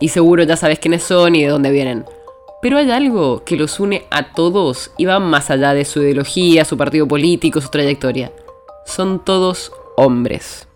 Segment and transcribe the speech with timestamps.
[0.00, 2.04] y seguro ya sabes quiénes son y de dónde vienen.
[2.60, 6.64] Pero hay algo que los une a todos y va más allá de su ideología,
[6.64, 8.32] su partido político, su trayectoria.
[8.84, 10.66] Son todos hombres.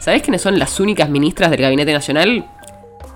[0.00, 2.48] ¿Sabes quiénes son las únicas ministras del Gabinete Nacional?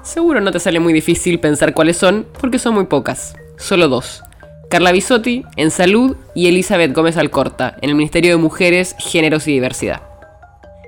[0.02, 3.34] Seguro no te sale muy difícil pensar cuáles son, porque son muy pocas.
[3.56, 4.22] Solo dos.
[4.70, 9.52] Carla Bisotti, en Salud, y Elizabeth Gómez Alcorta, en el Ministerio de Mujeres, Géneros y
[9.52, 10.02] Diversidad.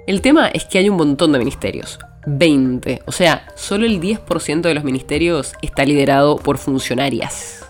[0.07, 1.99] El tema es que hay un montón de ministerios.
[2.27, 3.03] 20.
[3.07, 7.65] O sea, solo el 10% de los ministerios está liderado por funcionarias.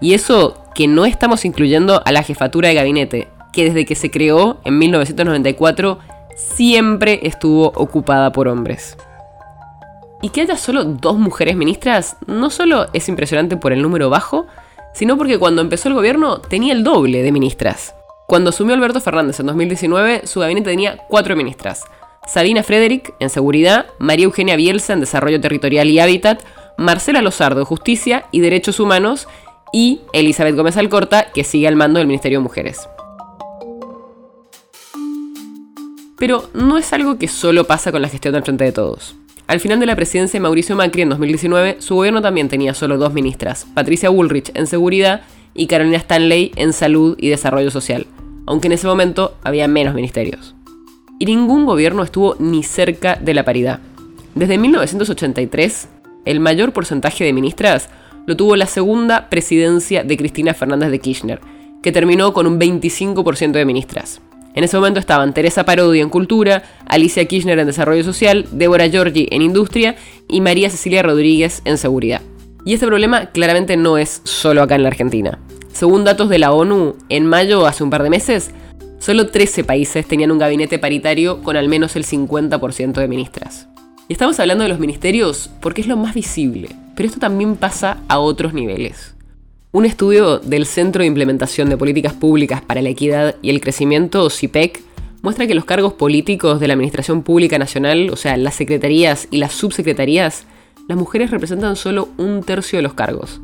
[0.00, 4.10] Y eso que no estamos incluyendo a la jefatura de gabinete, que desde que se
[4.10, 5.98] creó en 1994
[6.36, 8.96] siempre estuvo ocupada por hombres.
[10.22, 14.46] Y que haya solo dos mujeres ministras no solo es impresionante por el número bajo,
[14.92, 17.94] sino porque cuando empezó el gobierno tenía el doble de ministras.
[18.26, 21.84] Cuando asumió Alberto Fernández en 2019, su gabinete tenía cuatro ministras.
[22.26, 26.42] Sabina Frederick, en Seguridad, María Eugenia Bielsa, en Desarrollo Territorial y Hábitat,
[26.76, 29.28] Marcela Lozardo, en Justicia y Derechos Humanos,
[29.72, 32.88] y Elizabeth Gómez Alcorta, que sigue al mando del Ministerio de Mujeres.
[36.18, 39.14] Pero no es algo que solo pasa con la gestión del Frente de Todos.
[39.46, 42.98] Al final de la presidencia de Mauricio Macri en 2019, su gobierno también tenía solo
[42.98, 45.22] dos ministras, Patricia Bullrich en Seguridad
[45.54, 48.06] y Carolina Stanley en Salud y Desarrollo Social,
[48.46, 50.55] aunque en ese momento había menos ministerios.
[51.18, 53.80] Y ningún gobierno estuvo ni cerca de la paridad.
[54.34, 55.88] Desde 1983,
[56.24, 57.88] el mayor porcentaje de ministras
[58.26, 61.40] lo tuvo la segunda presidencia de Cristina Fernández de Kirchner,
[61.82, 64.20] que terminó con un 25% de ministras.
[64.54, 69.28] En ese momento estaban Teresa Parodi en Cultura, Alicia Kirchner en Desarrollo Social, Débora Giorgi
[69.30, 69.96] en Industria
[70.28, 72.22] y María Cecilia Rodríguez en Seguridad.
[72.64, 75.38] Y este problema claramente no es solo acá en la Argentina.
[75.72, 78.50] Según datos de la ONU, en mayo, hace un par de meses,
[78.98, 83.68] solo 13 países tenían un gabinete paritario con al menos el 50% de ministras.
[84.08, 87.98] Y estamos hablando de los ministerios porque es lo más visible, pero esto también pasa
[88.08, 89.14] a otros niveles.
[89.72, 94.30] Un estudio del Centro de Implementación de Políticas Públicas para la Equidad y el Crecimiento,
[94.30, 94.80] CIPEC,
[95.22, 99.38] muestra que los cargos políticos de la Administración Pública Nacional, o sea, las secretarías y
[99.38, 100.46] las subsecretarías,
[100.88, 103.40] las mujeres representan solo un tercio de los cargos.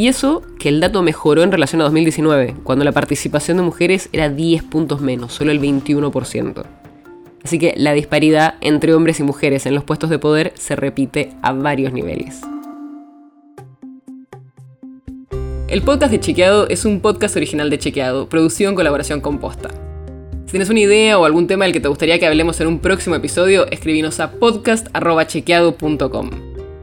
[0.00, 4.08] Y eso que el dato mejoró en relación a 2019, cuando la participación de mujeres
[4.14, 6.64] era 10 puntos menos, solo el 21%.
[7.44, 11.32] Así que la disparidad entre hombres y mujeres en los puestos de poder se repite
[11.42, 12.40] a varios niveles.
[15.68, 19.68] El podcast de Chequeado es un podcast original de Chequeado, producido en colaboración con Posta.
[20.46, 22.78] Si tienes una idea o algún tema del que te gustaría que hablemos en un
[22.78, 26.49] próximo episodio, escribinos a podcast.chequeado.com.